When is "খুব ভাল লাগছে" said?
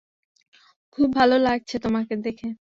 0.97-1.75